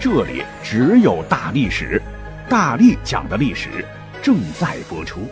[0.00, 2.00] 这里只有大历史，
[2.48, 3.84] 大力讲的历史
[4.22, 5.28] 正在播出。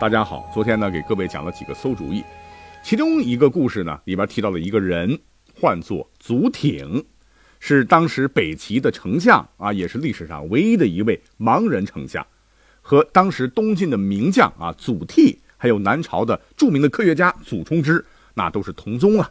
[0.00, 2.22] 大家好，昨天呢给各位讲了几个馊主意，
[2.84, 5.18] 其中一个故事呢里边提到了一个人，
[5.60, 7.04] 唤作祖挺，
[7.58, 12.24] 是当时北齐的丞相啊，也是历史上唯一的一位盲人丞相，
[12.80, 19.28] 和当时东晋的名将啊祖逖，还有南朝的著名的科学家祖冲之，那都是同宗啊。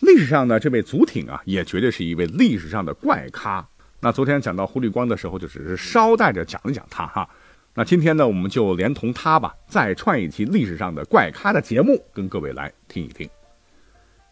[0.00, 3.66] 历史上呢，这位祖挺啊，也绝对是一位历史上的怪咖。
[4.00, 7.28] 那昨天讲到胡律光的时候，就只是捎带着讲一讲他哈。
[7.74, 13.28] 那今天呢，我们就连同他吧，再串一期历史上的怪咖的节目，跟各位来听一听。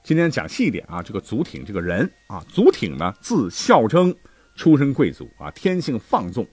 [0.05, 4.15] 今天讲细一点啊，这个祖挺这个人啊，祖挺呢，字孝征，
[4.55, 6.47] 出身贵族啊，天性放纵。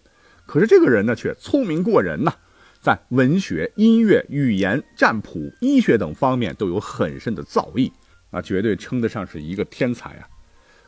[0.48, 2.34] 可是这个人呢，却聪明过人呐，
[2.82, 7.92] 在文学、音乐、语言、占卜、医学等方面都有很深的造诣。
[8.34, 10.28] 啊，绝对称得上是一个天才啊！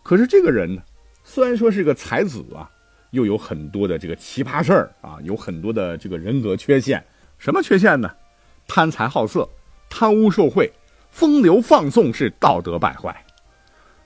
[0.02, 0.82] 可是这个人呢，
[1.24, 2.70] 虽然说是个才子啊，
[3.12, 7.02] 又有很多的这个奇葩事儿啊，有很多的这个人格缺陷。
[7.38, 8.12] 什么缺陷呢？
[8.68, 9.48] 贪财好色、
[9.90, 10.74] 贪污受贿、
[11.12, 13.16] 风流放纵，是道德败坏。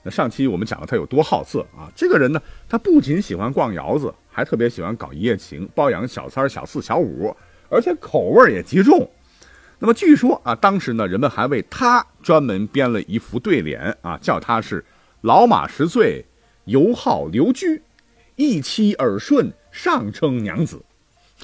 [0.02, 1.90] 那上期我们讲了他有多好色啊！
[1.96, 7.34] 这个人呢，他不仅喜欢逛窑子，还特别喜欢搞一夜情、包养小三、小四、小五，
[7.70, 9.10] 而且口味也极重。
[9.82, 14.84] 那么据说啊，当时呢，人们还为他专门编了一副对联啊，叫他是
[15.22, 16.22] 老马十岁，
[16.66, 17.82] 油好留居，
[18.36, 20.82] 一妻耳顺，上称娘子。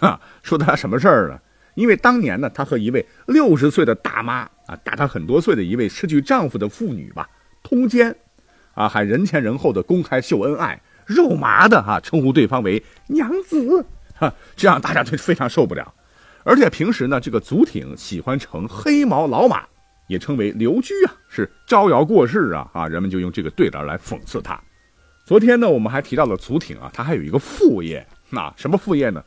[0.00, 1.40] 啊，说他什么事儿呢？
[1.76, 7.26] 因为当年呢，他和一位六十岁的大妈啊，大他很多岁的一位失去丈夫的妇女吧，
[7.62, 8.14] 通奸，
[8.74, 15.94] 啊，还人前人后的公开秀恩爱，肉麻的哈称呼对方为娘子，哈，这样大家就非常受不了。
[16.46, 19.66] 而且平时呢，这个祖挺喜欢乘黑毛老马，
[20.06, 22.86] 也称为刘居啊，是招摇过市啊啊！
[22.86, 24.56] 人们就用这个对联来讽刺他。
[25.24, 29.20] 昨天呢，我们还提到了祖挺啊，他还有一个副业，那什么副业呢？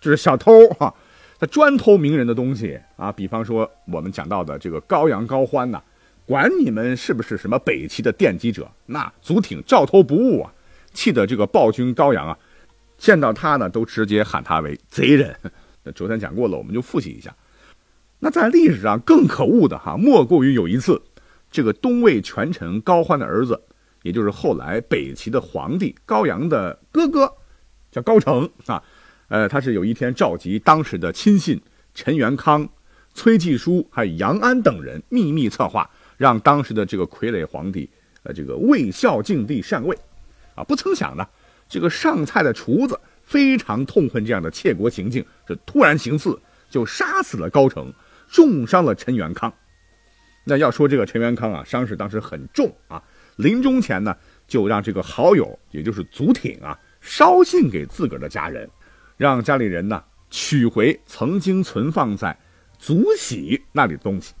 [0.00, 0.92] 就是小偷哈，
[1.38, 3.12] 他专偷名人的东西啊。
[3.12, 5.80] 比方说我们讲到的这个高阳高欢呐，
[6.26, 10.52] 管你们是不是什么北齐的奠基者，那祖挺照偷不误啊，
[10.92, 12.36] 气得这个暴君高阳啊，
[12.98, 15.32] 见到他呢都直接喊他为贼人。
[15.92, 17.34] 昨天讲过了，我们就复习一下。
[18.18, 21.02] 那在历史上更可恶的哈，莫过于有一次，
[21.50, 23.60] 这个东魏权臣高欢的儿子，
[24.02, 27.30] 也就是后来北齐的皇帝高阳的哥哥，
[27.90, 28.82] 叫高澄啊。
[29.28, 31.60] 呃，他是有一天召集当时的亲信
[31.92, 32.66] 陈元康、
[33.12, 37.90] 崔继书还有杨安等人，秘密策划，让当时的这个傀儡皇帝，
[38.22, 39.96] 呃，这个魏孝敬帝上位。
[40.54, 41.28] 啊，不曾想呢，
[41.68, 42.98] 这个上菜的厨子。
[43.26, 47.92] 非常痛恨这样的窃国行径，这突然行刺，就杀死了高澄，
[48.28, 49.52] 重伤了陈元康。
[50.44, 53.02] 那要说这个陈元康啊，伤势当时很重啊。
[53.34, 54.16] 临终前呢，
[54.46, 58.70] 就让这个好友，也就是祖挺啊，捎信给自个儿的家人，
[59.16, 62.38] 让家里人呢取回曾经存放在
[62.78, 64.32] 祖玺那里的东西。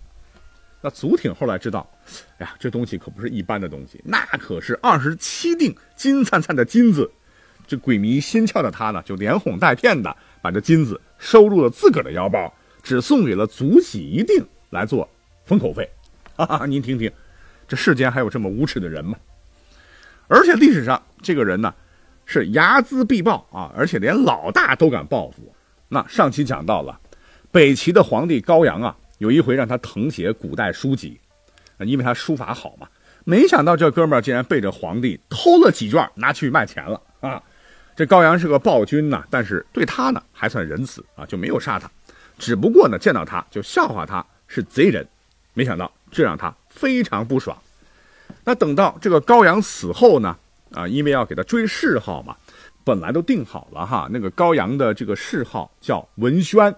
[0.80, 1.90] 那祖挺后来知道，
[2.38, 7.10] 哎呀，这东西可不是一般的东西，那可是二十七锭金灿灿的金子。
[7.66, 15.08] 这鬼迷心窍的他呢，就连哄带骗的把这金子收入了自个儿的腰包，只送给了祖喜一定来做
[15.44, 15.88] 封口费。
[16.36, 17.10] 哈哈，您听听，
[17.66, 19.16] 这世间还有这么无耻的人吗？
[20.28, 21.74] 而且历史上这个人呢，
[22.24, 25.54] 是睚眦必报啊，而且连老大都敢报复。
[25.88, 27.00] 那上期讲到了，
[27.50, 31.18] 北齐的皇帝高阳啊，有一回让他誊写古代书籍，
[31.78, 32.86] 因为他书法好嘛，
[33.24, 37.42] 没想到这哥们儿竟然背着皇帝偷了几卷拿去卖钱了啊！
[37.96, 41.90] 这高阳是个暴君呐，但是对他呢还算仁慈啊，就没有杀他，
[42.38, 45.08] 只不过呢见到他就笑话他是贼人，
[45.54, 47.56] 没想到这让他非常不爽。
[48.44, 50.36] 那等到这个高阳死后呢，
[50.72, 52.36] 啊，因为要给他追谥号嘛，
[52.84, 56.76] 本来都定好了哈，那个高阳的这个谥号叫文宣，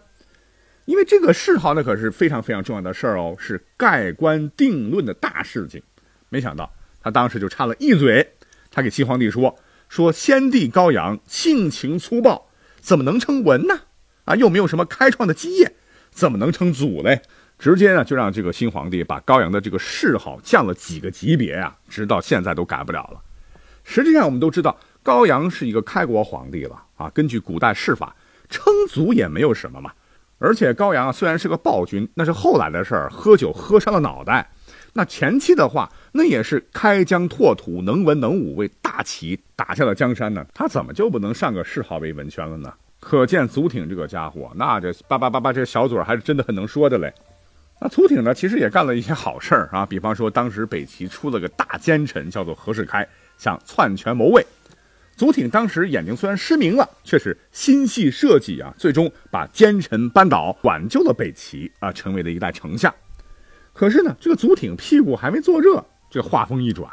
[0.84, 5.82] 因为这个谥号那可是非常非常重要的事儿哦，是盖棺定论的大事情。
[6.28, 6.70] 没想到
[7.02, 8.24] 他当时就插了一嘴，
[8.70, 9.52] 他给齐皇帝说。
[9.88, 12.48] 说先帝高阳性情粗暴，
[12.80, 13.80] 怎么能称文呢？
[14.24, 15.74] 啊，又没有什么开创的基业，
[16.10, 17.22] 怎么能称祖嘞？
[17.58, 23.20] 直接呢就让这个新皇帝把高阳的这个谥号降了几个级别啊，直到现在都改不了了。
[23.82, 28.14] 实际上我们都知道，高阳是一个开国皇帝了啊，根据古代谥法，
[28.48, 29.90] 称祖也没有什么嘛。
[30.38, 34.50] 而且高阳虽然是个暴君，那是后来的事儿，喝酒喝伤了脑袋。
[34.98, 40.44] 那前期的话，那也是开疆拓土，能文能武，为大齐打下了江山呢。
[40.52, 42.74] 他怎么就不能上个谥号为文宣了呢？
[42.98, 47.14] 可见祖挺这个家伙，那这叭叭叭叭，这小嘴还是真的很能说的嘞。
[47.80, 53.06] 那祖挺呢，其实也干了一些好事儿啊，比方说当时北齐出了个大奸臣，叫做何世开，
[53.38, 54.44] 想篡权谋位。
[55.14, 62.92] 祖挺当时眼睛虽然失明了，却是心系社稷啊，最终把奸臣扳倒，挽救了北齐啊，成为了一代丞相。
[63.78, 66.90] 可是呢，这个祖挺屁股还没坐热，这话锋一转，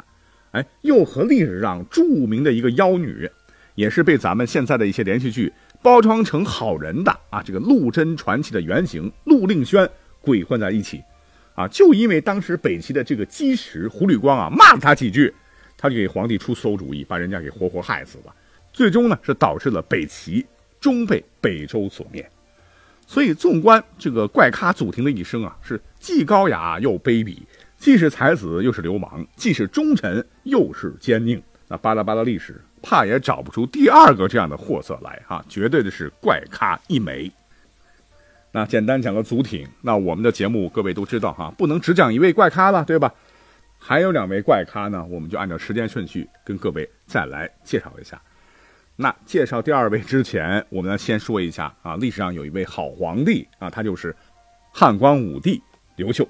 [0.52, 3.28] 哎，又和历史上著名的一个妖女，
[3.74, 5.52] 也是被咱们现在的一些连续剧
[5.82, 9.90] 包装成好人的啊，这个陆贞传奇的原型陆令轩
[10.20, 11.02] 鬼混在一起，
[11.56, 15.34] 啊，就因为当时北齐的这个基石胡律光啊骂了他几句，
[15.76, 18.32] 他就给皇帝出馊主意，把人家给活活害死了，
[18.72, 20.46] 最终呢是导致了北齐
[20.78, 22.30] 终被北周所灭。
[23.06, 27.38] 所以，纵观这个怪咖祖庭的一生啊，是既高雅又卑鄙，
[27.78, 31.40] 既是才子又是流氓，既是忠臣又是奸佞。
[31.68, 37.30] 那巴拉巴拉历史，怕也找不出第二个这样的货色来哈，绝对的是怪咖一枚。
[38.52, 43.12] 那简单讲个祖挺，那我们的节目各位都知道哈，不能只讲一位怪咖了，对吧？
[43.78, 48.20] 还有两位怪咖呢，我们就按照时间顺序跟各位再来介绍一下。
[48.98, 54.16] 那介绍第二位之前，我们要先说一下啊，历史上有一位好皇帝啊，他就是
[54.72, 55.62] 汉光武帝
[55.96, 56.26] 刘秀。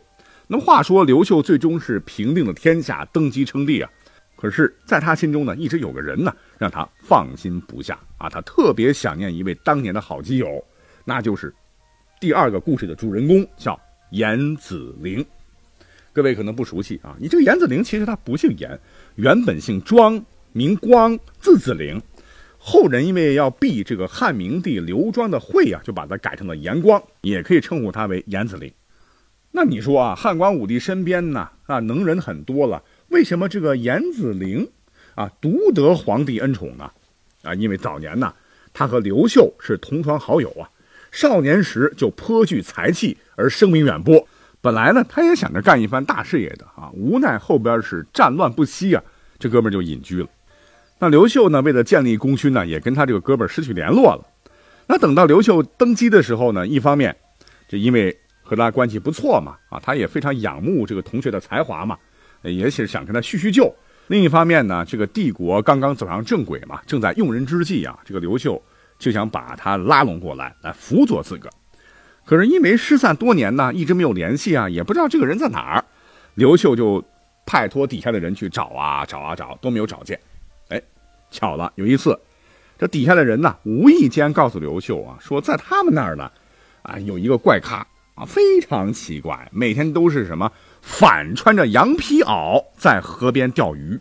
[0.48, 3.90] 那么话说，刘秀最终是平定了天下，登基称帝啊。
[4.36, 8.28] 可是，在他心中呢，一直有个人呢，让他放心不下啊。
[8.28, 10.62] 他特别想念一位当年的好基友，
[11.04, 11.54] 那就是
[12.20, 13.80] 第二个故事的主人公，叫
[14.10, 15.24] 严子陵。
[16.12, 18.78] 各位可能不熟悉啊，你这个严子陵其实他不姓严，
[19.14, 20.22] 原本姓庄，
[20.52, 22.02] 名光，字子陵。
[22.68, 28.72] 后人因为要避这个汉明帝刘庄的讳啊，就把它改成了严光，也可以称呼他为严子陵。
[29.52, 34.68] 那你说啊，汉光武帝身边呢啊能人很多了，为什么这个严子陵
[35.14, 36.90] 啊独得皇帝恩宠呢？
[37.44, 38.34] 啊，因为早年呢
[38.74, 40.68] 他和刘秀是同窗好友啊，
[41.12, 44.26] 少年时就颇具才气而声名远播。
[44.60, 49.00] 本来呢他也想着干一番大事业的啊，无奈后边是战乱不息啊，
[49.38, 50.28] 这哥们就隐居了。
[50.98, 51.60] 那刘秀呢？
[51.60, 54.26] 为了建立功勋呢，也跟他这个哥们失去联络了。
[54.86, 57.14] 那等到刘秀登基的时候呢，一方面，
[57.68, 61.98] 就因为和他关系不错嘛，啊，他也非常仰慕这个同学的才华嘛，
[62.42, 63.70] 也是想跟他叙叙旧。
[64.06, 68.62] 另一方面呢，这个帝国刚刚走上正轨嘛，正在用人之际啊，这个刘秀
[68.98, 71.50] 就想把他拉拢过来，来辅佐自个。
[72.24, 75.84] 可是因为失散多年呢，一直没有联系啊，也不知道这个人在哪儿。
[76.36, 77.04] 刘秀就
[77.44, 80.18] 派托底下的人去找啊找啊找，都没有找见。
[81.36, 82.18] 巧了，有一次，
[82.78, 86.32] 这底下的人呢，无意间告诉刘秀啊，说在他们那儿呢，
[86.80, 90.50] 啊，有一个怪咖啊，非常奇怪，每天都是什么
[90.80, 94.00] 反穿着羊皮袄在河边钓鱼。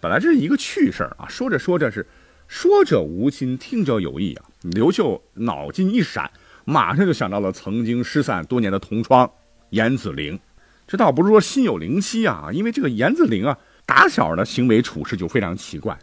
[0.00, 2.06] 本来这是一个趣事啊，说着说着是
[2.46, 4.44] 说者无心，听者有意啊。
[4.62, 6.30] 刘秀脑筋一闪，
[6.64, 9.28] 马上就想到了曾经失散多年的同窗
[9.70, 10.38] 严子陵。
[10.86, 13.58] 这倒不是说心有灵犀啊，因为这个严子陵啊。
[13.84, 15.98] 打小的行为处事就非常奇怪，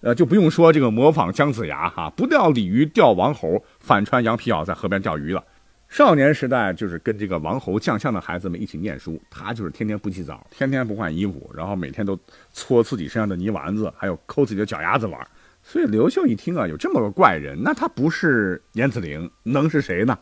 [0.00, 5.44] 呃，就不用说这个模仿姜子牙哈，不钓鲤鱼钓王猴，反穿羊皮袄在河边钓鱼了。
[5.88, 12.18] 少年时代就是跟这个王侯将相的孩子们一起念书，他就是天天不洗澡，天天不换衣服，然后每天都
[12.52, 15.18] 搓自己身上的泥丸子，还有抠自己的脚丫子玩。
[15.62, 20.16] 所以刘秀一听啊，有这么个怪人，那他不是严子陵，能是谁呢？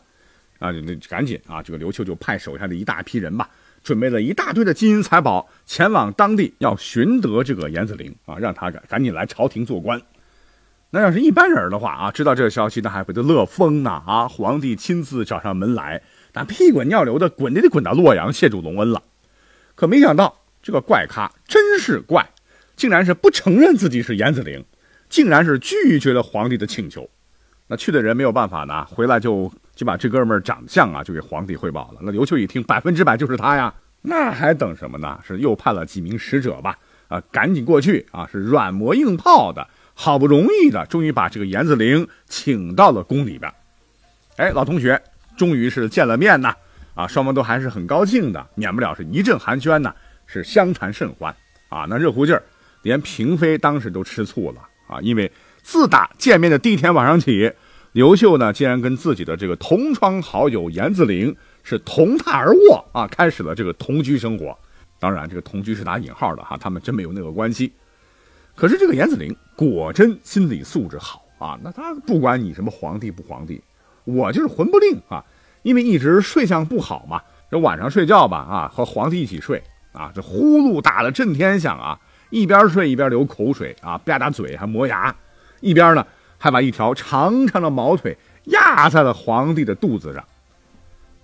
[0.59, 3.47] 啊，那赶紧啊，这个刘秀就派手下的一大批人吧。
[3.87, 10.01] 准备了一大堆的金银财宝，前往当地要寻得这个严子陵啊，让他赶赶紧来朝廷做官。
[10.89, 14.27] 那要是一般人的话啊，知道这个消息，那还会得乐疯呢啊！
[14.27, 16.01] 皇帝亲自找上门来，
[16.33, 19.01] 那屁滚尿流的滚的得滚到洛阳谢主隆恩了。
[19.75, 22.29] 可没想到这个怪咖真是怪，
[22.75, 24.65] 竟然是不承认自己是严子陵，
[25.07, 27.09] 竟然是拒绝了皇帝的请求。
[27.67, 29.49] 那去的人没有办法呢，回来就。
[29.77, 31.99] 就把这哥们儿长相啊，就给皇帝汇报了。
[32.01, 35.19] 那刘秀一听，百分之百就是他呀，那还等什么呢？
[35.25, 36.75] 是又派了几名使者吧，
[37.07, 43.53] 啊，赶紧过去啊，是软磨硬泡的，好不容易的，终于把这个严子陵请到了宫里边。
[44.37, 44.99] 哎，老同学，
[45.37, 46.55] 终于是见了面呐，
[46.95, 49.93] 啊，双方都还是很高兴的，免不了是一阵寒暄呐，
[50.25, 51.31] 是相谈甚欢
[51.69, 51.85] 啊。
[51.87, 52.41] 那热乎劲儿，
[52.81, 55.31] 连嫔妃当时都吃醋了啊，因为
[55.61, 57.53] 自打见面的第一天晚上起。
[57.97, 64.55] 刘秀呢，竟然跟自己的这个同窗好友严子陵是同榻而卧啊，开始了这个同居生活。
[64.99, 67.73] 当然，这个同居是打引号的哈，他们真没有那个关系。
[68.53, 73.59] 可是这个严子陵果真心理素质好啊，那他不管你什么皇帝不皇帝，
[74.03, 75.25] 我就是魂不吝啊，
[75.63, 79.59] 因为一直睡相不好嘛，这晚上睡觉吧啊，和皇帝一起睡
[79.91, 81.99] 啊，这呼噜打得震天响啊，
[82.29, 85.15] 一边睡一边流口水啊，吧嗒嘴还磨牙，
[85.61, 86.05] 一边呢
[86.37, 90.23] 还把一条长长的毛腿压在了皇帝的肚子上。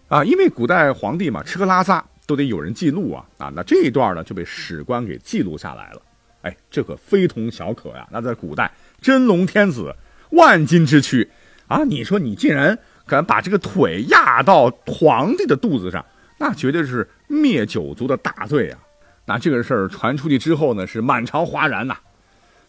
[0.07, 6.01] 啊，因为古代皇帝嘛，吃喝拉撒都得有人记录啊啊，那这一段呢就被史官给记录下来了。
[6.43, 8.05] 哎，这可非同小可呀！
[8.11, 8.69] 那在古代，
[9.01, 9.95] 真龙天子，
[10.31, 11.27] 万金之躯
[11.67, 12.77] 啊，你说你竟然
[13.07, 16.05] 敢把这个腿压到皇帝的肚子上，
[16.39, 18.79] 那绝对是灭九族的大罪啊！
[19.25, 21.97] 那这个事儿传出去之后呢，是满朝哗然呐。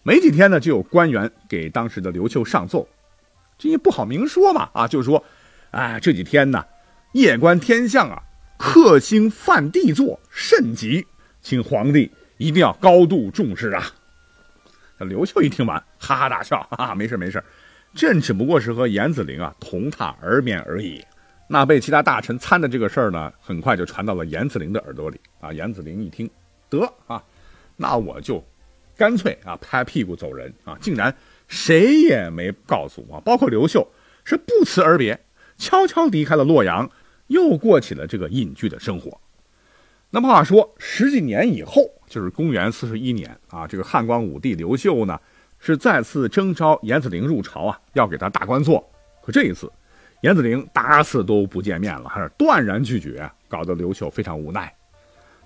[0.04, 2.86] 没几天呢，就有官员给当时的刘秀上奏，
[3.58, 5.24] 这也不好明说嘛啊，就是说，
[5.72, 6.64] 哎，这几天呢。
[7.12, 8.20] 夜观天象啊，
[8.58, 11.06] 克星犯地座甚急，
[11.40, 13.84] 请皇帝一定要高度重视啊！
[14.98, 17.40] 刘秀一听完，哈哈大笑，哈哈，没事没事，
[17.94, 21.04] 朕只不过是和严子陵啊同榻而眠而已。
[21.46, 25.52] 那被其他大臣参的这个事儿呢，很快就传到了严子陵的耳朵里啊。
[25.52, 26.28] 严子陵一听，
[26.68, 27.22] 得啊，
[27.76, 28.44] 那我就
[28.96, 30.76] 干脆啊拍屁股走人啊！
[30.80, 31.14] 竟然
[31.48, 33.86] 谁也没告诉我，包括刘秀，
[34.24, 35.20] 是不辞而别，
[35.56, 36.90] 悄悄离开了洛阳。
[37.28, 39.18] 又过起了这个隐居的生活。
[40.10, 45.18] 那么话说，十几年以后，就是公元四十一年啊，这个汉光武帝刘秀呢，
[45.58, 48.86] 是再次征召严子陵入朝啊，要给他大官做。
[49.22, 49.72] 可这一次，
[50.20, 54.72] 严子陵打死都不见面了，还是断然拒绝，搞得刘秀非常无奈。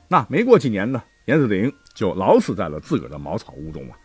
[0.09, 3.97] 那没过几年呢，严子陵就老死在了自个儿的茅草屋中啊。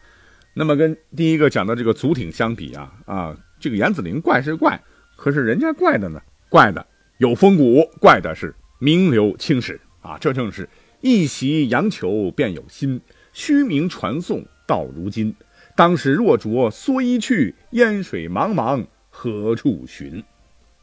[0.53, 4.79] 那么跟第一个讲的这个祖挺相比啊啊，这个严子陵怪是怪，
[5.15, 6.85] 可是人家怪的呢，怪的。
[7.19, 10.17] 有风骨，怪的是名留青史啊！
[10.19, 10.67] 这正是
[10.99, 12.99] 一袭阳裘便有心，
[13.31, 15.33] 虚名传颂到如今。
[15.75, 20.21] 当时若着蓑衣去，烟水茫茫何处寻？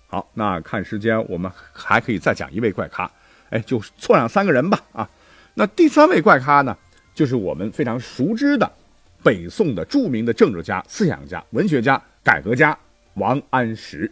[0.07, 3.11] 好，那看时间，我们还可以再讲一位怪咖，
[3.51, 5.11] 哎，就凑上三个人吧啊！
[5.61, 6.75] 那第三位怪咖呢，
[7.15, 8.73] 就是我们非常熟知的
[9.23, 12.75] 北宋的著名的政治家、思想家、文学家、改革家
[13.13, 14.11] 王安石。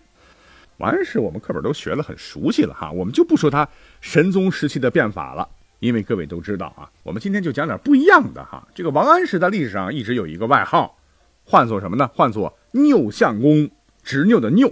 [0.77, 3.67] 王安石，我们课本都学了，很熟悉了哈，我们就不说他
[4.03, 5.49] 神宗时期的变法了，
[5.81, 6.85] 因为各位都知道啊。
[7.03, 8.69] 我们今天就讲点不一样的哈。
[8.75, 10.99] 这个王安石在历史上一直有一个外号，
[11.47, 12.07] 唤作什么呢？
[12.09, 13.71] 唤作拗相公，
[14.03, 14.71] 执拗的拗。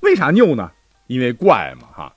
[0.00, 0.70] 为啥拗呢？
[1.06, 2.14] 因为怪嘛哈。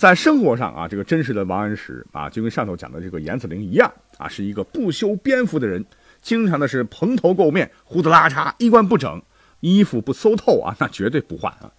[0.00, 5.84] 在生活上啊，这个真实的王安石啊，就跟上头讲的这个严子陵一样啊，是一个不修边幅的人，
[6.22, 9.20] 经常的是蓬头垢面，胡子拉碴，衣冠不整，
[9.60, 11.70] 衣服不搜透啊， 那绝对不换啊。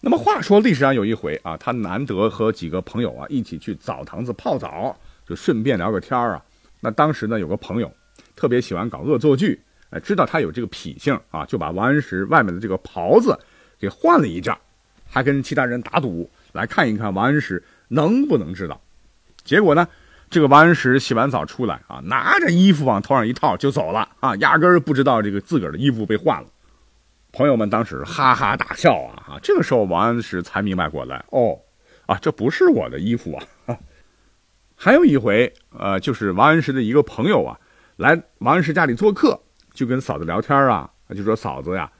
[0.00, 6.42] 那么话说，历史上有一回啊，他难得和几个朋友啊一起去澡堂子泡澡，就顺便聊个天啊。
[6.80, 7.92] 那当时呢，有个朋友
[8.34, 13.38] 特别喜欢搞恶作剧，哎，知道他有这个脾性啊，就把王安石外面的这个袍子
[13.78, 14.56] 给换了一件，
[15.06, 18.80] 还跟其他人打赌，来看一看王安石能不能知道。
[19.44, 19.88] 结果呢，
[20.30, 26.48] 这个王安石洗完澡出来啊，拿着衣服往头上一套就走了啊，压根儿不知道这个自个儿的衣服被换了。
[27.32, 29.24] 朋友们当时哈哈大笑啊！
[29.26, 31.58] 啊，这个时候王安石才明白过来，哦，
[32.04, 33.42] 啊，这不是我的衣服啊！
[34.76, 37.58] 还有一回，呃，就是王安石的一个朋友啊，
[37.96, 39.40] 来王安石家里做客，
[39.72, 41.90] 就跟嫂子聊天啊，就说嫂子呀，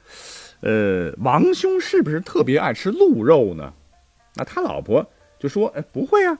[0.61, 3.73] 呃，王兄是不是特别爱吃鹿肉呢？
[4.35, 5.05] 那他老婆
[5.39, 6.37] 就说，哎，不会啊，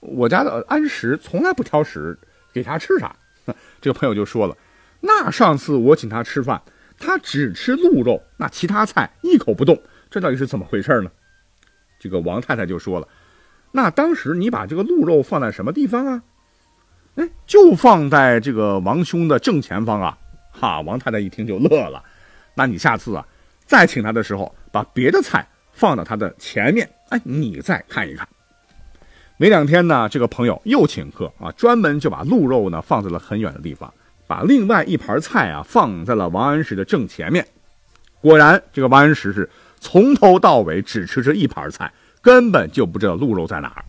[0.00, 2.18] 我家的安石从来不挑食，
[2.52, 3.14] 给他吃啥？
[3.80, 4.56] 这个朋友就说了，
[5.00, 6.60] 那上次我请他吃饭。
[7.02, 11.10] 他只吃鹿肉，那其他菜一口不动，这到底是怎么回事呢？
[11.98, 13.08] 这个王太太就说了
[13.72, 16.22] ：“那当时你把这个鹿肉放在什么地方啊？
[17.14, 20.18] 哎，就放在这个王兄的正前方啊！”
[20.52, 22.04] 哈，王太太一听就乐了。
[22.54, 23.26] 那你下次啊，
[23.64, 28.26] 再请他的时候，把别的菜放到他的前面，哎，你再看一看。
[29.36, 33.92] 没两天呢，这个朋友又请客啊，专门就把鹿肉呢放在了很远的地方。
[34.26, 37.44] 把另外一盘菜啊放在了王安石的正前面，
[38.20, 39.50] 果然，这个王安石是
[39.80, 43.84] 从头到尾只吃这一盘菜，根本就不知道鹿肉在哪儿。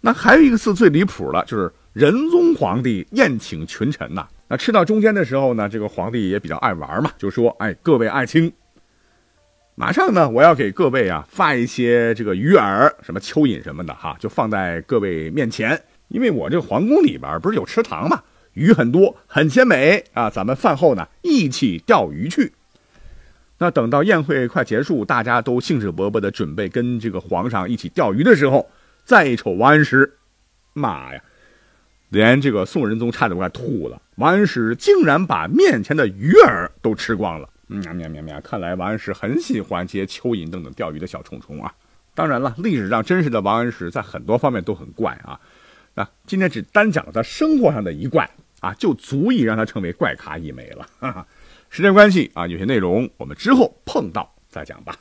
[0.00, 4.28] 那还有一个次最离谱的，就是仁宗皇帝宴请群臣呐。
[4.46, 8.52] 那吃到中间的时候呢，这个皇帝也比较爱玩嘛，就说：“哎，各位爱卿，
[9.74, 18.22] 马上呢，我要给各位啊发一些这个鱼饵，什么蚯蚓什么的哈，就放在各位面前，因为我这个皇宫里边不是有池塘嘛。”
[18.54, 20.28] 鱼很多，很鲜美啊！
[20.28, 22.52] 咱们饭后呢一起钓鱼去。
[23.58, 28.68] 那等到宴会快结束，大家都兴致勃勃的准备跟这个皇上一起钓鱼的时候，
[29.04, 30.14] 再一瞅王安石，
[30.72, 31.22] 妈呀，
[32.08, 34.02] 连这个宋仁宗差点快吐了。
[34.16, 37.48] 王安石竟然把面前的鱼饵都吃光了。
[37.78, 38.40] 喵喵喵喵！
[38.40, 41.72] 看来王安石很喜欢这些蚯蚓等等钓鱼的小虫虫啊。
[42.14, 45.40] 当然了，历史上真实的王安石在很多方面都很怪啊。
[45.94, 48.28] 那今天只单讲了他生活上的一怪
[48.60, 50.86] 啊，就足以让他成为怪咖一枚了。
[50.98, 51.26] 哈哈。
[51.68, 54.96] 时间关系啊，有些内容我们之后碰到再讲吧。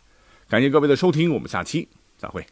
[0.48, 2.46] 感谢各位的收听，我们下期再会。